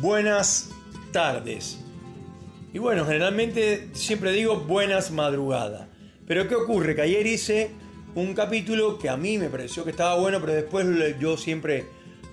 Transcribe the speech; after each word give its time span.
buenas 0.00 0.70
tardes. 1.12 1.78
Y 2.72 2.78
bueno, 2.78 3.06
generalmente 3.06 3.88
siempre 3.92 4.32
digo 4.32 4.60
buenas 4.60 5.10
madrugadas. 5.10 5.88
Pero 6.26 6.46
¿qué 6.48 6.54
ocurre? 6.54 6.94
Que 6.94 7.02
ayer 7.02 7.26
hice 7.26 7.70
un 8.14 8.34
capítulo 8.34 8.98
que 8.98 9.08
a 9.08 9.16
mí 9.16 9.38
me 9.38 9.48
pareció 9.48 9.84
que 9.84 9.90
estaba 9.90 10.16
bueno, 10.16 10.40
pero 10.40 10.52
después 10.52 10.86
yo 11.18 11.36
siempre, 11.36 11.86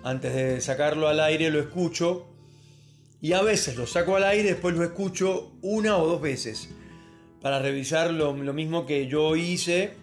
antes 0.04 0.34
de 0.34 0.62
sacarlo 0.62 1.08
al 1.08 1.20
aire, 1.20 1.50
lo 1.50 1.60
escucho. 1.60 2.28
Y 3.22 3.32
a 3.32 3.42
veces 3.42 3.78
lo 3.78 3.88
saco 3.88 4.18
al 4.18 4.26
aire, 4.26 4.50
después 4.50 4.76
lo 4.76 4.84
escucho 4.84 5.54
una 5.62 5.98
o 5.98 6.06
dos 6.06 6.22
veces. 6.22 6.70
Para 7.42 7.60
revisar 7.60 8.12
lo, 8.12 8.36
lo 8.36 8.54
mismo 8.54 8.86
que 8.86 9.08
yo 9.08 9.38
hice, 9.38 9.94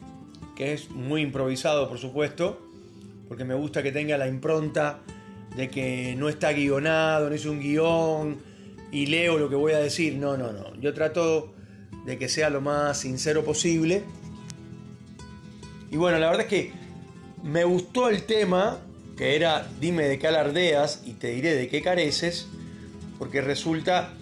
que 0.57 0.73
es 0.73 0.91
muy 0.91 1.21
improvisado, 1.21 1.89
por 1.89 1.99
supuesto. 1.99 2.67
Porque 3.29 3.45
me 3.45 3.55
gusta 3.55 3.83
que 3.83 3.93
tenga 3.93 4.17
la 4.17 4.27
impronta 4.27 5.01
de 5.57 5.69
que 5.69 6.15
no 6.17 6.29
está 6.29 6.53
guionado, 6.53 7.29
no 7.29 7.35
es 7.35 7.45
un 7.45 7.61
guion 7.61 8.39
y 8.93 9.07
leo 9.07 9.39
lo 9.39 9.49
que 9.49 9.57
voy 9.57 9.73
a 9.73 9.79
decir. 9.79 10.17
No, 10.17 10.37
no, 10.37 10.53
no. 10.53 10.75
Yo 10.81 10.95
trato 10.95 11.53
de 12.05 12.19
que 12.19 12.29
sea 12.29 12.51
lo 12.51 12.61
más 12.61 13.01
sincero 13.01 13.45
posible. 13.45 14.03
Y 15.91 15.97
bueno, 15.97 16.19
la 16.19 16.27
verdad 16.29 16.43
es 16.43 16.49
que 16.49 16.73
me 17.43 17.65
gustó 17.65 18.09
el 18.09 18.25
tema, 18.25 18.79
que 19.17 19.37
era 19.37 19.69
dime 19.81 20.05
de 20.05 20.19
qué 20.19 20.29
alardeas 20.29 21.03
y 21.05 21.15
te 21.15 21.29
diré 21.29 21.55
de 21.55 21.69
qué 21.69 21.83
careces, 21.83 22.47
porque 23.19 23.41
resulta 23.41 24.15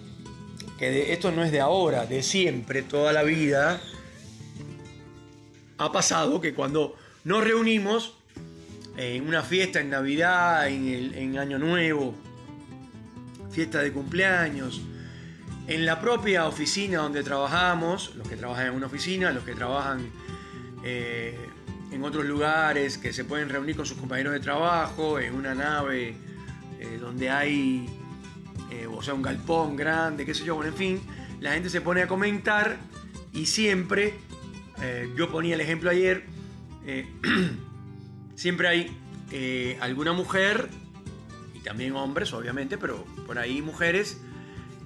que 0.77 1.13
esto 1.13 1.31
no 1.31 1.43
es 1.43 1.51
de 1.51 1.59
ahora, 1.59 2.05
de 2.05 2.23
siempre, 2.23 2.81
toda 2.81 3.13
la 3.13 3.23
vida. 3.23 3.81
Ha 5.77 5.91
pasado 5.91 6.41
que 6.41 6.53
cuando 6.53 6.95
nos 7.23 7.43
reunimos, 7.43 8.15
en 8.99 9.25
una 9.25 9.43
fiesta 9.43 9.79
en 9.79 9.89
Navidad, 9.89 10.67
en, 10.67 11.37
Año 11.39 11.57
Nuevo, 11.57 12.13
fiesta 13.49 13.79
de 13.81 13.93
cumpleaños, 13.93 14.81
en 15.67 15.85
la 15.85 16.01
propia 16.01 16.45
oficina 16.45 16.99
donde 16.99 17.23
trabajamos, 17.23 18.13
los 18.15 18.27
que 18.27 18.35
trabajan 18.35 18.67
en 18.67 18.73
una 18.73 18.87
oficina, 18.87 19.31
los 19.31 19.45
que 19.45 19.55
trabajan 19.55 20.01
eh, 20.83 21.33
en 21.93 22.03
otros 22.03 22.25
lugares, 22.25 22.97
que 22.97 23.13
se 23.13 23.23
pueden 23.23 23.47
reunir 23.47 23.77
con 23.77 23.85
sus 23.85 23.97
compañeros 23.97 24.33
de 24.33 24.41
trabajo, 24.41 25.17
en 25.17 25.33
una 25.33 25.55
nave 25.55 26.15
eh, 26.81 26.97
donde 26.99 27.29
hay, 27.29 27.89
eh, 28.69 28.85
o 28.85 29.01
sea, 29.01 29.13
un 29.13 29.21
galpón 29.21 29.77
grande, 29.77 30.25
qué 30.25 30.33
sé 30.33 30.43
yo, 30.43 30.55
bueno, 30.55 30.71
en 30.71 30.77
fin, 30.77 31.01
la 31.39 31.53
gente 31.53 31.69
se 31.69 31.79
pone 31.79 32.01
a 32.01 32.07
comentar 32.09 32.75
y 33.31 33.45
siempre, 33.45 34.15
yo 35.15 35.29
ponía 35.29 35.55
el 35.55 35.61
ejemplo 35.61 35.89
ayer, 35.89 36.25
siempre 38.39 38.69
hay 38.69 38.97
eh, 39.33 39.77
alguna 39.81 40.13
mujer, 40.13 40.69
y 41.53 41.59
también 41.59 41.93
hombres 41.97 42.31
obviamente, 42.31 42.77
pero 42.77 43.03
por 43.27 43.37
ahí 43.37 43.61
mujeres, 43.61 44.21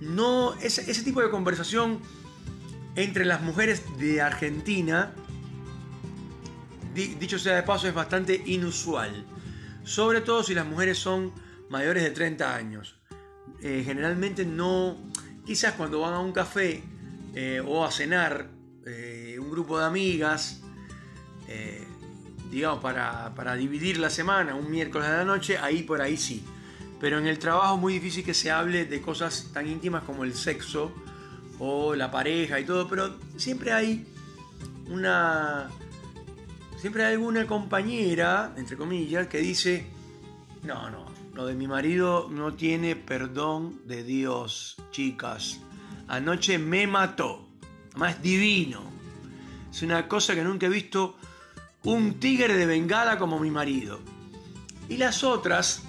no, 0.01 0.55
ese, 0.55 0.89
ese 0.89 1.03
tipo 1.03 1.21
de 1.21 1.29
conversación 1.29 1.99
entre 2.95 3.25
las 3.25 3.41
mujeres 3.41 3.83
de 3.99 4.23
Argentina, 4.23 5.13
dicho 6.95 7.37
sea 7.37 7.55
de 7.55 7.61
paso, 7.61 7.87
es 7.87 7.93
bastante 7.93 8.41
inusual. 8.43 9.23
Sobre 9.83 10.21
todo 10.21 10.41
si 10.41 10.55
las 10.55 10.65
mujeres 10.65 10.97
son 10.97 11.31
mayores 11.69 12.01
de 12.01 12.09
30 12.09 12.55
años. 12.55 12.95
Eh, 13.61 13.83
generalmente 13.85 14.45
no, 14.45 14.97
quizás 15.45 15.73
cuando 15.73 15.99
van 15.99 16.15
a 16.15 16.19
un 16.19 16.31
café 16.31 16.83
eh, 17.35 17.61
o 17.63 17.85
a 17.85 17.91
cenar, 17.91 18.49
un 19.39 19.49
grupo 19.51 19.79
de 19.79 19.85
amigas, 19.85 20.61
digamos, 22.53 22.79
para, 22.79 23.55
dividir 23.55 23.97
la 23.97 24.09
semana, 24.09 24.55
un 24.55 24.69
miércoles 24.69 25.09
de 25.09 25.17
la 25.17 25.25
noche, 25.25 25.57
ahí 25.57 25.83
por 25.83 26.01
ahí 26.01 26.17
sí. 26.17 26.43
Pero 26.99 27.17
en 27.17 27.27
el 27.27 27.39
trabajo 27.39 27.75
es 27.75 27.81
muy 27.81 27.93
difícil 27.93 28.23
que 28.23 28.33
se 28.33 28.51
hable 28.51 28.85
de 28.85 29.01
cosas 29.01 29.49
tan 29.51 29.67
íntimas 29.67 30.03
como 30.03 30.23
el 30.23 30.35
sexo 30.35 30.91
o 31.59 31.95
la 31.95 32.11
pareja 32.11 32.59
y 32.59 32.65
todo, 32.65 32.87
pero 32.87 33.15
siempre 33.37 33.73
hay 33.73 34.05
una... 34.89 35.69
Siempre 36.77 37.05
hay 37.05 37.13
alguna 37.13 37.47
compañera, 37.47 38.53
entre 38.57 38.75
comillas, 38.75 39.27
que 39.27 39.37
dice, 39.37 39.87
no, 40.63 40.89
no, 40.89 41.05
lo 41.33 41.47
de 41.47 41.55
mi 41.55 41.65
marido 41.65 42.27
no 42.29 42.53
tiene 42.53 42.95
perdón 42.95 43.79
de 43.85 44.03
Dios, 44.03 44.75
chicas. 44.91 45.59
Anoche 46.07 46.59
me 46.59 46.85
mató. 46.85 47.47
Más 47.95 48.21
divino. 48.21 48.81
Es 49.71 49.81
una 49.81 50.07
cosa 50.07 50.35
que 50.35 50.43
nunca 50.43 50.65
he 50.65 50.69
visto 50.69 51.15
un 51.83 52.19
tigre 52.19 52.55
de 52.55 52.65
bengala 52.65 53.17
como 53.17 53.39
mi 53.39 53.51
marido. 53.51 53.99
Y 54.89 54.97
las 54.97 55.23
otras 55.23 55.83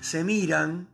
se 0.00 0.24
miran 0.24 0.92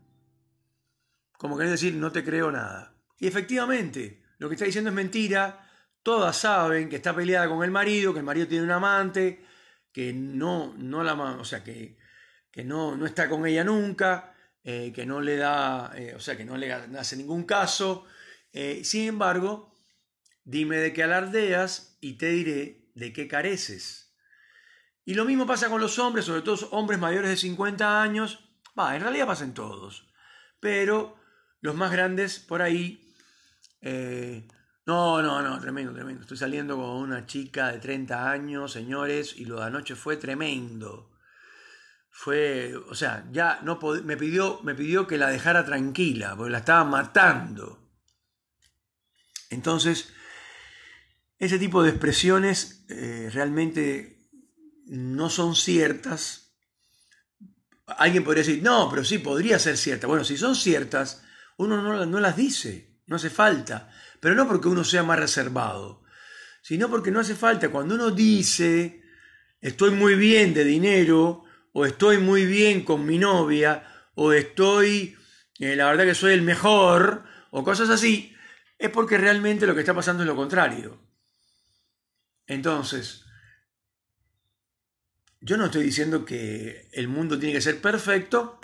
como 1.39 1.57
querés 1.57 1.71
decir, 1.71 1.95
no 1.95 2.13
te 2.13 2.25
creo 2.25 2.51
nada. 2.51 2.93
Y 3.19 3.29
efectivamente, 3.29 4.23
lo 4.39 4.49
que 4.49 4.57
está 4.57 4.67
diciendo 4.67 4.91
es 4.91 4.97
mentira. 4.97 5.65
Todas 6.03 6.37
saben 6.37 6.89
que 6.89 6.97
está 6.97 7.15
peleada 7.15 7.49
con 7.49 7.63
el 7.65 7.71
marido, 7.71 8.13
que 8.13 8.19
el 8.19 8.25
marido 8.25 8.49
tiene 8.49 8.65
un 8.65 8.73
amante, 8.73 9.45
que 9.93 10.13
no, 10.13 10.75
no 10.77 11.03
la, 11.05 11.15
o 11.15 11.45
sea, 11.45 11.63
que, 11.63 11.97
que 12.51 12.65
no, 12.65 12.97
no 12.97 13.07
está 13.07 13.29
con 13.29 13.47
ella 13.47 13.63
nunca, 13.63 14.35
eh, 14.65 14.93
que 14.93 15.07
no 15.07 15.21
le 15.21 15.37
da, 15.37 15.93
eh, 15.97 16.15
o 16.17 16.21
sea, 16.21 16.37
que 16.37 16.45
no 16.45 16.57
le 16.57 16.73
hace 16.73 17.17
ningún 17.17 17.45
caso. 17.45 18.05
Eh, 18.53 18.83
sin 18.85 19.07
embargo, 19.07 19.73
dime 20.43 20.79
de 20.79 20.93
qué 20.93 21.05
alardeas 21.05 21.99
y 22.01 22.15
te 22.15 22.31
diré 22.31 22.88
de 22.99 23.13
qué 23.13 23.29
careces. 23.29 24.15
Y 25.05 25.15
lo 25.15 25.25
mismo 25.25 25.47
pasa 25.47 25.71
con 25.71 25.81
los 25.81 25.99
hombres, 25.99 26.27
sobre 26.27 26.43
todo 26.43 26.69
hombres 26.71 26.99
mayores 26.99 27.31
de 27.31 27.37
50 27.37 28.03
años. 28.03 28.41
Va, 28.79 28.95
en 28.95 29.03
realidad 29.03 29.27
pasa 29.27 29.45
en 29.45 29.55
todos. 29.55 30.07
Pero 30.61 31.17
los 31.61 31.75
más 31.75 31.91
grandes 31.91 32.39
por 32.39 32.63
ahí... 32.63 33.15
Eh, 33.81 34.47
no, 34.87 35.21
no, 35.21 35.43
no, 35.43 35.61
tremendo, 35.61 35.93
tremendo. 35.93 36.23
Estoy 36.23 36.39
saliendo 36.39 36.77
con 36.77 36.87
una 36.87 37.27
chica 37.27 37.71
de 37.73 37.79
30 37.79 38.31
años, 38.31 38.73
señores, 38.73 39.35
y 39.37 39.45
lo 39.45 39.61
de 39.61 39.67
anoche 39.67 39.95
fue 39.95 40.17
tremendo. 40.17 41.11
Fue, 42.11 42.75
o 42.75 42.95
sea, 42.95 43.27
ya 43.31 43.61
no 43.63 43.79
me 44.03 44.17
pidió, 44.17 44.61
me 44.63 44.75
pidió 44.75 45.07
que 45.07 45.19
la 45.19 45.29
dejara 45.29 45.65
tranquila, 45.65 46.35
porque 46.37 46.53
la 46.53 46.59
estaba 46.59 46.85
matando. 46.85 47.79
Entonces, 49.51 50.13
ese 51.39 51.59
tipo 51.59 51.83
de 51.83 51.91
expresiones 51.91 52.85
eh, 52.89 53.31
realmente 53.33 54.29
no 54.87 55.31
son 55.31 55.55
ciertas. 55.55 56.57
Alguien 57.87 58.25
podría 58.25 58.43
decir, 58.43 58.63
no, 58.63 58.89
pero 58.91 59.05
sí, 59.05 59.19
podría 59.19 59.59
ser 59.59 59.77
cierta. 59.77 60.07
Bueno, 60.07 60.25
si 60.25 60.37
son 60.37 60.57
ciertas, 60.57 61.23
uno 61.57 61.81
no, 61.83 62.05
no 62.05 62.21
las 62.21 62.37
dice, 62.37 63.01
no 63.07 63.17
hace 63.17 63.31
falta. 63.31 63.91
Pero 64.21 64.35
no 64.35 64.49
porque 64.49 64.69
uno 64.69 64.85
sea 64.85 65.03
más 65.03 65.19
reservado, 65.19 66.03
sino 66.61 66.91
porque 66.91 67.11
no 67.11 67.21
hace 67.21 67.35
falta. 67.35 67.71
Cuando 67.71 67.95
uno 67.95 68.11
dice, 68.11 69.03
estoy 69.61 69.93
muy 69.93 70.17
bien 70.17 70.55
de 70.55 70.65
dinero, 70.65 71.45
o 71.73 71.87
estoy 71.87 72.19
muy 72.19 72.47
bien 72.47 72.85
con 72.85 73.07
mi 73.07 73.19
novia, 73.19 73.85
o 74.17 74.33
estoy, 74.33 75.17
eh, 75.61 75.77
la 75.77 75.87
verdad 75.87 76.05
que 76.05 76.15
soy 76.15 76.33
el 76.33 76.43
mejor, 76.43 77.23
o 77.51 77.63
cosas 77.63 77.91
así, 77.91 78.35
es 78.77 78.91
porque 78.91 79.19
realmente 79.19 79.67
lo 79.67 79.75
que 79.75 79.81
está 79.81 79.95
pasando 79.95 80.25
es 80.25 80.27
lo 80.27 80.35
contrario. 80.37 81.08
Entonces, 82.49 83.25
yo 85.41 85.57
no 85.57 85.67
estoy 85.67 85.85
diciendo 85.85 86.25
que 86.25 86.89
el 86.93 87.07
mundo 87.07 87.39
tiene 87.39 87.55
que 87.55 87.61
ser 87.61 87.81
perfecto 87.81 88.59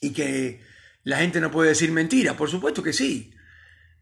y 0.00 0.12
que 0.12 0.62
la 1.04 1.18
gente 1.18 1.40
no 1.40 1.50
puede 1.50 1.70
decir 1.70 1.90
mentiras, 1.92 2.36
por 2.36 2.50
supuesto 2.50 2.82
que 2.82 2.92
sí. 2.92 3.32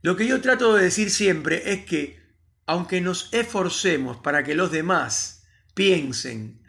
Lo 0.00 0.16
que 0.16 0.26
yo 0.26 0.40
trato 0.40 0.74
de 0.74 0.84
decir 0.84 1.10
siempre 1.10 1.72
es 1.72 1.84
que, 1.84 2.20
aunque 2.66 3.00
nos 3.00 3.32
esforcemos 3.32 4.16
para 4.16 4.42
que 4.42 4.54
los 4.54 4.72
demás 4.72 5.46
piensen 5.74 6.62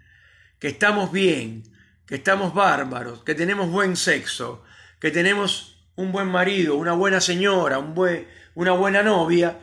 que 0.60 0.68
estamos 0.68 1.12
bien, 1.12 1.64
que 2.06 2.16
estamos 2.16 2.54
bárbaros, 2.54 3.24
que 3.24 3.36
tenemos 3.36 3.70
buen 3.72 3.96
sexo, 3.96 4.64
que 5.00 5.12
tenemos 5.12 5.88
un 5.96 6.12
buen 6.12 6.28
marido, 6.28 6.76
una 6.76 6.94
buena 6.94 7.22
señora, 7.22 7.80
un 7.80 7.94
buen, 7.94 8.28
una 8.56 8.72
buena 8.74 9.02
novia, 9.02 9.60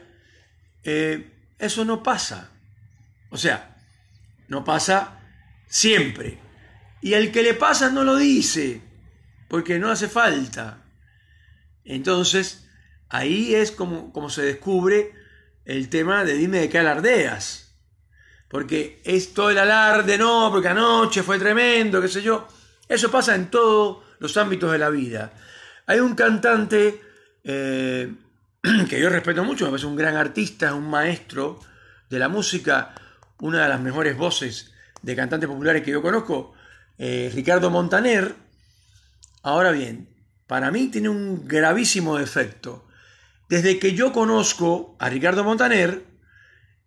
eh, 0.82 1.39
eso 1.60 1.84
no 1.84 2.02
pasa. 2.02 2.50
O 3.30 3.36
sea, 3.36 3.76
no 4.48 4.64
pasa 4.64 5.20
siempre. 5.68 6.40
Y 7.00 7.14
el 7.14 7.30
que 7.30 7.42
le 7.42 7.54
pasa 7.54 7.90
no 7.90 8.02
lo 8.02 8.16
dice, 8.16 8.82
porque 9.48 9.78
no 9.78 9.90
hace 9.90 10.08
falta. 10.08 10.84
Entonces, 11.84 12.66
ahí 13.08 13.54
es 13.54 13.70
como, 13.70 14.12
como 14.12 14.30
se 14.30 14.42
descubre 14.42 15.12
el 15.64 15.88
tema 15.88 16.24
de 16.24 16.34
dime 16.34 16.60
de 16.60 16.68
qué 16.68 16.78
alardeas. 16.78 17.76
Porque 18.48 19.00
es 19.04 19.32
todo 19.32 19.50
el 19.50 19.58
alarde, 19.58 20.18
no, 20.18 20.50
porque 20.50 20.68
anoche 20.68 21.22
fue 21.22 21.38
tremendo, 21.38 22.00
qué 22.02 22.08
sé 22.08 22.22
yo. 22.22 22.48
Eso 22.88 23.10
pasa 23.10 23.36
en 23.36 23.50
todos 23.50 24.02
los 24.18 24.36
ámbitos 24.36 24.72
de 24.72 24.78
la 24.78 24.90
vida. 24.90 25.32
Hay 25.86 26.00
un 26.00 26.14
cantante 26.14 27.00
eh, 27.44 28.12
que 28.88 29.00
yo 29.00 29.08
respeto 29.08 29.44
mucho, 29.44 29.64
me 29.64 29.70
parece 29.70 29.86
un 29.86 29.96
gran 29.96 30.16
artista, 30.16 30.74
un 30.74 30.88
maestro 30.88 31.60
de 32.08 32.18
la 32.18 32.28
música, 32.28 32.94
una 33.40 33.62
de 33.62 33.68
las 33.68 33.80
mejores 33.80 34.16
voces 34.16 34.72
de 35.02 35.16
cantantes 35.16 35.48
populares 35.48 35.82
que 35.82 35.92
yo 35.92 36.02
conozco, 36.02 36.54
eh, 36.98 37.30
Ricardo 37.34 37.70
Montaner, 37.70 38.34
Ahora 39.42 39.72
bien, 39.72 40.08
para 40.46 40.70
mí 40.70 40.88
tiene 40.88 41.08
un 41.08 41.48
gravísimo 41.48 42.18
defecto. 42.18 42.86
Desde 43.48 43.78
que 43.78 43.94
yo 43.94 44.12
conozco 44.12 44.96
a 44.98 45.08
Ricardo 45.08 45.44
Montaner 45.44 46.04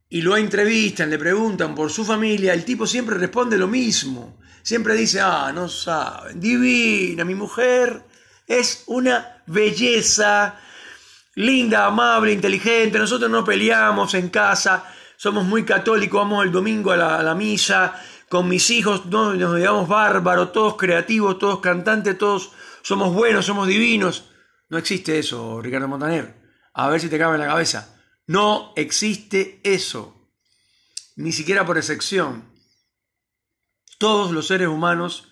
y 0.08 0.22
lo 0.22 0.38
entrevistan, 0.38 1.10
le 1.10 1.18
preguntan 1.18 1.74
por 1.74 1.90
su 1.90 2.06
familia, 2.06 2.54
el 2.54 2.64
tipo 2.64 2.86
siempre 2.86 3.18
responde 3.18 3.58
lo 3.58 3.68
mismo. 3.68 4.40
Siempre 4.62 4.94
dice, 4.94 5.20
ah, 5.20 5.52
no 5.54 5.68
saben, 5.68 6.40
divina, 6.40 7.25
mi 7.25 7.36
mujer 7.36 8.04
es 8.48 8.84
una 8.86 9.44
belleza, 9.48 10.60
linda, 11.35 11.85
amable, 11.85 12.31
inteligente, 12.31 13.00
nosotros 13.00 13.30
no 13.30 13.44
peleamos 13.44 14.13
en 14.13 14.30
casa, 14.30 14.85
somos 15.18 15.45
muy 15.45 15.63
católicos, 15.63 16.21
vamos 16.21 16.45
el 16.45 16.51
domingo 16.51 16.91
a 16.91 17.24
la, 17.24 17.35
misa, 17.35 18.00
con 18.30 18.47
mis 18.47 18.69
hijos 18.69 19.06
no, 19.07 19.33
nos 19.33 19.56
digamos 19.56 19.88
bárbaros, 19.88 20.51
todos 20.51 20.75
creativos, 20.75 21.39
todos 21.39 21.59
cantantes, 21.59 22.18
todos 22.18 22.51
somos 22.81 23.13
buenos, 23.13 23.45
somos 23.45 23.68
divinos. 23.68 24.30
No 24.69 24.77
existe 24.77 25.19
eso, 25.19 25.62
Ricardo 25.62 25.88
Montaner. 25.88 26.35
A 26.74 26.89
ver 26.89 27.00
si 27.00 27.09
te 27.09 27.19
cabe 27.19 27.36
en 27.36 27.41
la 27.41 27.47
cabeza. 27.47 27.95
No 28.25 28.74
existe 28.75 29.62
eso. 29.63 30.29
Ni 31.15 31.31
siquiera 31.31 31.65
por 31.65 31.77
excepción. 31.77 32.45
Todos 34.00 34.31
los 34.31 34.47
seres 34.47 34.68
humanos, 34.68 35.29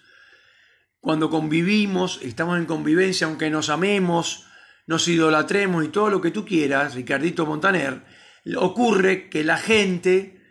cuando 0.99 1.29
convivimos, 1.29 2.19
estamos 2.21 2.57
en 2.57 2.65
convivencia, 2.65 3.27
aunque 3.27 3.49
nos 3.49 3.69
amemos, 3.69 4.45
nos 4.91 5.07
idolatremos 5.07 5.85
y 5.85 5.87
todo 5.87 6.09
lo 6.09 6.19
que 6.19 6.31
tú 6.31 6.43
quieras, 6.43 6.95
Ricardito 6.95 7.45
Montaner, 7.45 8.01
ocurre 8.57 9.29
que 9.29 9.41
la 9.41 9.57
gente 9.57 10.41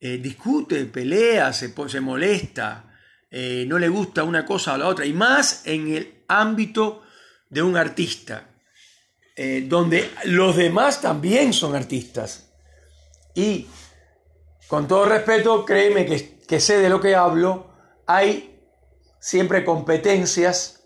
eh, 0.00 0.16
discute, 0.16 0.86
pelea, 0.86 1.52
se, 1.52 1.74
se 1.88 2.00
molesta, 2.00 2.90
eh, 3.30 3.66
no 3.68 3.78
le 3.78 3.90
gusta 3.90 4.24
una 4.24 4.46
cosa 4.46 4.72
o 4.72 4.78
la 4.78 4.88
otra, 4.88 5.04
y 5.04 5.12
más 5.12 5.66
en 5.66 5.94
el 5.94 6.24
ámbito 6.26 7.02
de 7.50 7.60
un 7.60 7.76
artista, 7.76 8.48
eh, 9.36 9.66
donde 9.68 10.10
los 10.24 10.56
demás 10.56 11.02
también 11.02 11.52
son 11.52 11.76
artistas. 11.76 12.50
Y 13.34 13.66
con 14.68 14.88
todo 14.88 15.04
respeto, 15.04 15.66
créeme 15.66 16.06
que, 16.06 16.38
que 16.48 16.60
sé 16.60 16.78
de 16.78 16.88
lo 16.88 16.98
que 16.98 17.14
hablo, 17.14 17.74
hay 18.06 18.58
siempre 19.20 19.66
competencias, 19.66 20.81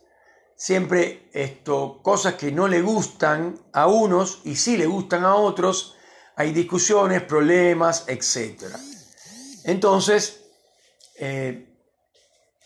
siempre 0.56 1.29
esto, 1.32 2.00
cosas 2.03 2.35
que 2.35 2.50
no 2.50 2.67
le 2.67 2.81
gustan 2.81 3.61
a 3.73 3.87
unos 3.87 4.41
y 4.44 4.56
sí 4.56 4.76
le 4.76 4.87
gustan 4.87 5.25
a 5.25 5.35
otros, 5.35 5.94
hay 6.35 6.53
discusiones, 6.53 7.23
problemas, 7.23 8.05
etc. 8.08 8.64
Entonces, 9.64 10.44
eh, 11.19 11.67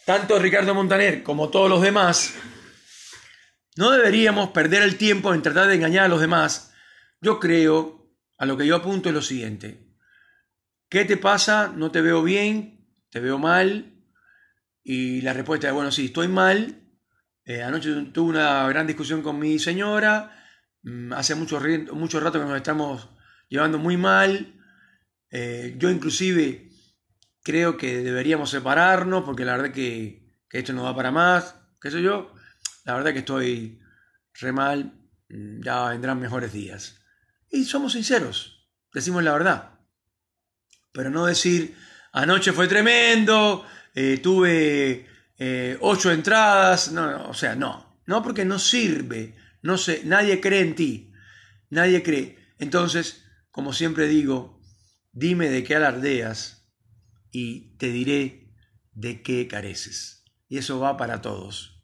tanto 0.07 0.39
Ricardo 0.39 0.75
Montaner 0.75 1.23
como 1.23 1.51
todos 1.51 1.69
los 1.69 1.83
demás, 1.83 2.33
no 3.77 3.91
deberíamos 3.91 4.51
perder 4.51 4.83
el 4.83 4.97
tiempo 4.97 5.33
en 5.33 5.43
tratar 5.43 5.69
de 5.69 5.75
engañar 5.75 6.05
a 6.05 6.09
los 6.09 6.21
demás. 6.21 6.73
Yo 7.21 7.39
creo, 7.39 8.13
a 8.39 8.47
lo 8.47 8.57
que 8.57 8.67
yo 8.67 8.77
apunto 8.77 9.09
es 9.09 9.15
lo 9.15 9.23
siguiente. 9.23 9.87
¿Qué 10.89 11.05
te 11.05 11.17
pasa? 11.17 11.69
¿No 11.69 11.91
te 11.91 12.01
veo 12.01 12.23
bien? 12.23 12.89
¿Te 13.11 13.21
veo 13.21 13.39
mal? 13.39 13.95
Y 14.83 15.21
la 15.21 15.33
respuesta 15.33 15.69
es, 15.69 15.75
bueno, 15.75 15.93
sí, 15.93 16.07
estoy 16.07 16.29
mal. 16.29 16.81
Eh, 17.45 17.63
anoche 17.63 18.07
tuve 18.13 18.31
una 18.31 18.69
gran 18.69 18.87
discusión 18.87 19.23
con 19.23 19.39
mi 19.39 19.59
señora. 19.59 20.37
Mm, 20.83 21.13
hace 21.13 21.35
mucho, 21.35 21.61
mucho 21.93 22.21
rato 22.21 22.39
que 22.39 22.47
nos 22.47 22.57
estamos 22.57 23.09
llevando 23.49 23.79
muy 23.79 23.97
mal. 23.97 24.55
Eh, 25.31 25.75
yo 25.79 25.91
inclusive 25.91 26.71
creo 27.43 27.77
que 27.77 27.99
deberíamos 28.03 28.51
separarnos 28.51 29.25
porque 29.25 29.45
la 29.45 29.57
verdad 29.57 29.73
que, 29.73 30.39
que 30.49 30.59
esto 30.59 30.73
no 30.73 30.85
va 30.85 30.95
para 30.95 31.11
más. 31.11 31.57
¿Qué 31.81 31.91
sé 31.91 32.03
yo? 32.03 32.35
La 32.85 32.95
verdad 32.95 33.13
que 33.13 33.21
estoy 33.21 33.81
re 34.35 34.53
mal. 34.53 34.93
Mm, 35.29 35.63
ya 35.63 35.89
vendrán 35.89 36.21
mejores 36.21 36.53
días. 36.53 37.01
Y 37.51 37.65
somos 37.65 37.93
sinceros. 37.93 38.69
Decimos 38.93 39.23
la 39.23 39.33
verdad. 39.33 39.81
Pero 40.93 41.11
no 41.11 41.27
decir, 41.27 41.77
anoche 42.13 42.53
fue 42.53 42.67
tremendo, 42.69 43.65
eh, 43.95 44.19
tuve 44.19 45.07
eh, 45.41 45.79
ocho 45.81 46.13
entradas. 46.13 46.93
No, 46.93 47.11
no, 47.11 47.29
o 47.31 47.35
sea, 47.35 47.57
no. 47.57 47.99
No 48.07 48.23
porque 48.23 48.45
no 48.45 48.59
sirve. 48.59 49.35
No 49.63 49.79
sé, 49.79 50.03
nadie 50.05 50.41
cree 50.41 50.61
en 50.61 50.75
ti. 50.75 51.13
Nadie 51.71 52.03
cree. 52.03 52.39
Entonces, 52.59 53.25
como 53.51 53.73
siempre 53.73 54.07
digo, 54.07 54.61
dime 55.13 55.49
de 55.49 55.65
qué 55.65 55.77
alardeas 55.77 56.71
y 57.33 57.77
te 57.79 57.91
diré 57.91 58.53
de 58.93 59.23
qué 59.23 59.49
careces. 59.49 60.25
Y 60.49 60.59
eso 60.59 60.79
va 60.79 60.97
para 60.97 61.23
todos. 61.23 61.80